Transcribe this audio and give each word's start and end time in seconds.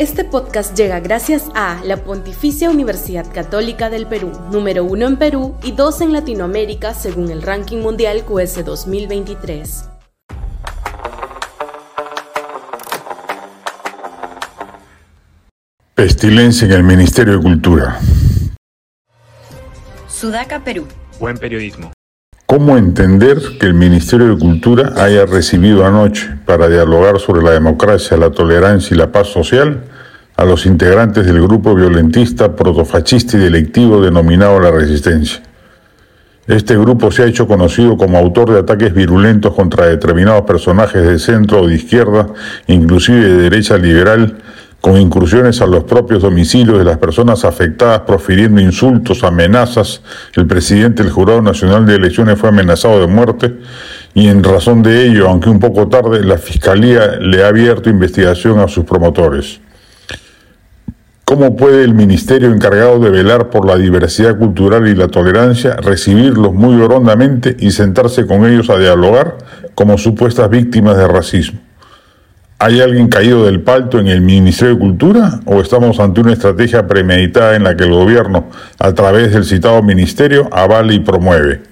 Este 0.00 0.24
podcast 0.24 0.74
llega 0.74 0.98
gracias 0.98 1.50
a 1.54 1.78
la 1.84 1.98
Pontificia 1.98 2.70
Universidad 2.70 3.30
Católica 3.30 3.90
del 3.90 4.06
Perú, 4.06 4.32
número 4.50 4.82
uno 4.82 5.06
en 5.06 5.18
Perú 5.18 5.58
y 5.62 5.72
dos 5.72 6.00
en 6.00 6.14
Latinoamérica 6.14 6.94
según 6.94 7.30
el 7.30 7.42
ranking 7.42 7.82
mundial 7.82 8.24
QS 8.24 8.64
2023. 8.64 9.90
Pestilencia 15.94 16.64
en 16.64 16.72
el 16.72 16.82
Ministerio 16.82 17.36
de 17.36 17.42
Cultura. 17.42 18.00
Sudaca, 20.08 20.64
Perú. 20.64 20.86
Buen 21.18 21.36
periodismo. 21.36 21.92
¿Cómo 22.50 22.76
entender 22.76 23.38
que 23.60 23.66
el 23.66 23.74
Ministerio 23.74 24.26
de 24.26 24.36
Cultura 24.36 24.94
haya 24.96 25.24
recibido 25.24 25.86
anoche 25.86 26.28
para 26.46 26.68
dialogar 26.68 27.20
sobre 27.20 27.44
la 27.44 27.52
democracia, 27.52 28.16
la 28.16 28.30
tolerancia 28.30 28.92
y 28.92 28.98
la 28.98 29.12
paz 29.12 29.28
social 29.28 29.84
a 30.36 30.44
los 30.44 30.66
integrantes 30.66 31.26
del 31.26 31.40
grupo 31.40 31.76
violentista, 31.76 32.56
protofascista 32.56 33.36
y 33.36 33.40
delictivo 33.40 34.00
denominado 34.00 34.58
La 34.58 34.72
Resistencia? 34.72 35.40
Este 36.48 36.76
grupo 36.76 37.12
se 37.12 37.22
ha 37.22 37.26
hecho 37.26 37.46
conocido 37.46 37.96
como 37.96 38.18
autor 38.18 38.50
de 38.50 38.58
ataques 38.58 38.92
virulentos 38.92 39.54
contra 39.54 39.86
determinados 39.86 40.42
personajes 40.42 41.04
de 41.04 41.20
centro 41.20 41.60
o 41.60 41.68
de 41.68 41.76
izquierda, 41.76 42.26
inclusive 42.66 43.28
de 43.28 43.42
derecha 43.42 43.78
liberal, 43.78 44.38
con 44.80 44.96
incursiones 44.96 45.60
a 45.60 45.66
los 45.66 45.84
propios 45.84 46.22
domicilios 46.22 46.78
de 46.78 46.84
las 46.84 46.98
personas 46.98 47.44
afectadas, 47.44 48.00
profiriendo 48.00 48.60
insultos, 48.60 49.24
amenazas. 49.24 50.00
El 50.34 50.46
presidente 50.46 51.02
del 51.02 51.12
Jurado 51.12 51.42
Nacional 51.42 51.84
de 51.84 51.96
Elecciones 51.96 52.38
fue 52.38 52.48
amenazado 52.48 53.00
de 53.00 53.06
muerte 53.06 53.54
y 54.14 54.28
en 54.28 54.42
razón 54.42 54.82
de 54.82 55.06
ello, 55.06 55.28
aunque 55.28 55.50
un 55.50 55.60
poco 55.60 55.88
tarde, 55.88 56.24
la 56.24 56.38
Fiscalía 56.38 57.18
le 57.20 57.44
ha 57.44 57.48
abierto 57.48 57.90
investigación 57.90 58.58
a 58.58 58.68
sus 58.68 58.84
promotores. 58.84 59.60
¿Cómo 61.24 61.54
puede 61.54 61.84
el 61.84 61.94
ministerio 61.94 62.50
encargado 62.50 62.98
de 62.98 63.10
velar 63.10 63.50
por 63.50 63.64
la 63.64 63.76
diversidad 63.76 64.36
cultural 64.36 64.88
y 64.88 64.96
la 64.96 65.06
tolerancia 65.06 65.76
recibirlos 65.76 66.52
muy 66.52 66.82
hondamente 66.82 67.56
y 67.60 67.70
sentarse 67.70 68.26
con 68.26 68.44
ellos 68.46 68.68
a 68.68 68.78
dialogar 68.78 69.38
como 69.76 69.96
supuestas 69.96 70.50
víctimas 70.50 70.96
de 70.96 71.06
racismo? 71.06 71.60
¿Hay 72.62 72.78
alguien 72.82 73.08
caído 73.08 73.46
del 73.46 73.62
palto 73.62 73.98
en 73.98 74.08
el 74.08 74.20
Ministerio 74.20 74.74
de 74.74 74.80
Cultura 74.80 75.40
o 75.46 75.62
estamos 75.62 75.98
ante 75.98 76.20
una 76.20 76.34
estrategia 76.34 76.86
premeditada 76.86 77.56
en 77.56 77.64
la 77.64 77.74
que 77.74 77.84
el 77.84 77.90
gobierno, 77.90 78.50
a 78.78 78.92
través 78.92 79.32
del 79.32 79.46
citado 79.46 79.82
ministerio, 79.82 80.46
avala 80.52 80.92
y 80.92 80.98
promueve? 80.98 81.62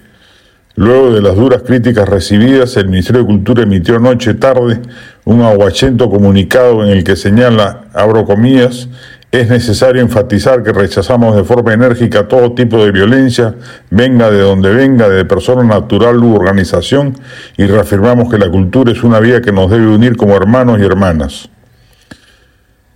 Luego 0.73 1.13
de 1.13 1.21
las 1.21 1.35
duras 1.35 1.61
críticas 1.61 2.09
recibidas, 2.09 2.75
el 2.75 2.87
Ministerio 2.87 3.21
de 3.21 3.27
Cultura 3.27 3.61
emitió 3.61 3.97
anoche 3.97 4.33
tarde 4.33 4.79
un 5.25 5.43
aguachento 5.43 6.09
comunicado 6.09 6.83
en 6.83 6.89
el 6.89 7.03
que 7.03 7.15
señala, 7.15 7.81
abro 7.93 8.25
comillas, 8.25 8.89
es 9.31 9.47
necesario 9.47 10.01
enfatizar 10.01 10.63
que 10.63 10.73
rechazamos 10.73 11.35
de 11.35 11.43
forma 11.43 11.73
enérgica 11.73 12.27
todo 12.27 12.53
tipo 12.53 12.83
de 12.83 12.91
violencia, 12.91 13.55
venga 13.91 14.31
de 14.31 14.39
donde 14.39 14.73
venga, 14.73 15.07
de 15.07 15.23
persona 15.23 15.63
natural 15.63 16.17
u 16.23 16.35
organización, 16.35 17.15
y 17.55 17.65
reafirmamos 17.67 18.29
que 18.29 18.39
la 18.39 18.49
cultura 18.49 18.91
es 18.91 19.03
una 19.03 19.19
vía 19.19 19.41
que 19.41 19.51
nos 19.51 19.69
debe 19.69 19.87
unir 19.87 20.17
como 20.17 20.35
hermanos 20.35 20.79
y 20.79 20.83
hermanas. 20.83 21.49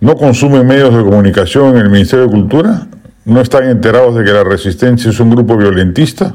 ¿No 0.00 0.16
consumen 0.16 0.66
medios 0.66 0.94
de 0.94 1.04
comunicación 1.04 1.76
en 1.76 1.82
el 1.82 1.90
Ministerio 1.90 2.26
de 2.26 2.32
Cultura? 2.32 2.88
¿No 3.24 3.40
están 3.40 3.68
enterados 3.68 4.16
de 4.16 4.24
que 4.24 4.32
la 4.32 4.42
resistencia 4.42 5.10
es 5.10 5.20
un 5.20 5.30
grupo 5.30 5.56
violentista? 5.56 6.34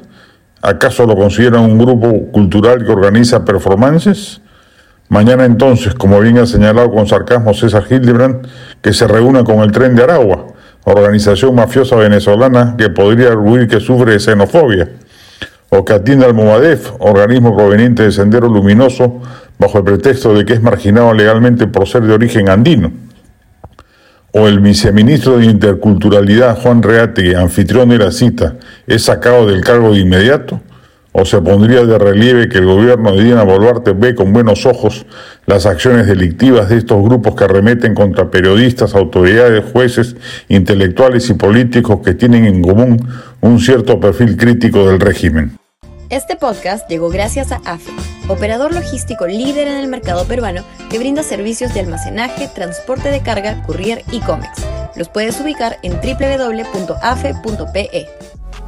¿Acaso 0.61 1.05
lo 1.05 1.15
consideran 1.15 1.61
un 1.61 1.77
grupo 1.77 2.31
cultural 2.31 2.85
que 2.85 2.91
organiza 2.91 3.43
performances? 3.43 4.41
Mañana 5.09 5.43
entonces, 5.45 5.95
como 5.95 6.19
bien 6.19 6.37
ha 6.37 6.45
señalado 6.45 6.91
con 6.91 7.07
sarcasmo 7.07 7.55
César 7.55 7.83
Hildebrand, 7.89 8.47
que 8.79 8.93
se 8.93 9.07
reúna 9.07 9.43
con 9.43 9.59
el 9.59 9.71
Tren 9.71 9.95
de 9.95 10.03
Aragua, 10.03 10.45
organización 10.83 11.55
mafiosa 11.55 11.95
venezolana 11.95 12.75
que 12.77 12.89
podría 12.89 13.29
arguir 13.29 13.67
que 13.67 13.79
sufre 13.79 14.13
de 14.13 14.19
xenofobia, 14.19 14.87
o 15.69 15.83
que 15.83 15.93
atienda 15.93 16.27
al 16.27 16.35
Movadef, 16.35 16.91
organismo 16.99 17.55
proveniente 17.55 18.03
de 18.03 18.11
Sendero 18.11 18.47
Luminoso, 18.47 19.19
bajo 19.57 19.79
el 19.79 19.83
pretexto 19.83 20.35
de 20.35 20.45
que 20.45 20.53
es 20.53 20.61
marginado 20.61 21.11
legalmente 21.13 21.65
por 21.65 21.87
ser 21.87 22.03
de 22.03 22.13
origen 22.13 22.47
andino, 22.47 22.91
o 24.31 24.47
el 24.47 24.59
viceministro 24.59 25.39
de 25.39 25.45
Interculturalidad 25.45 26.61
Juan 26.61 26.83
Reate, 26.83 27.35
anfitrión 27.35 27.89
de 27.89 27.97
la 27.97 28.11
cita, 28.11 28.57
es 28.85 29.05
sacado 29.05 29.47
del 29.47 29.61
cargo 29.61 29.91
de 29.91 30.01
inmediato, 30.01 30.61
o 31.11 31.25
se 31.25 31.41
pondría 31.41 31.83
de 31.83 31.97
relieve 31.97 32.49
que 32.49 32.59
el 32.59 32.65
gobierno 32.65 33.13
de 33.13 33.23
Dina 33.23 33.43
Boluarte 33.43 33.93
ve 33.93 34.15
con 34.15 34.31
buenos 34.31 34.65
ojos 34.65 35.05
las 35.45 35.65
acciones 35.65 36.07
delictivas 36.07 36.69
de 36.69 36.77
estos 36.77 37.03
grupos 37.03 37.35
que 37.35 37.45
arremeten 37.45 37.95
contra 37.95 38.29
periodistas, 38.29 38.95
autoridades, 38.95 39.65
jueces, 39.71 40.15
intelectuales 40.47 41.29
y 41.29 41.33
políticos 41.33 41.99
que 42.03 42.13
tienen 42.13 42.45
en 42.45 42.61
común 42.61 42.99
un 43.41 43.59
cierto 43.59 43.99
perfil 43.99 44.37
crítico 44.37 44.87
del 44.87 44.99
régimen. 44.99 45.57
Este 46.09 46.35
podcast 46.35 46.89
llegó 46.89 47.09
gracias 47.09 47.51
a 47.51 47.61
AFE, 47.65 47.91
operador 48.29 48.73
logístico 48.73 49.27
líder 49.27 49.67
en 49.67 49.77
el 49.77 49.87
mercado 49.87 50.25
peruano 50.25 50.63
que 50.89 50.97
brinda 50.97 51.21
servicios 51.21 51.71
de 51.75 51.81
almacenaje, 51.81 52.47
transporte 52.47 53.09
de 53.09 53.21
carga, 53.21 53.61
courier 53.67 54.01
y 54.11 54.19
cómics. 54.21 54.65
Los 54.95 55.07
puedes 55.07 55.39
ubicar 55.39 55.77
en 55.83 55.93
www.afe.pe. 55.93 57.49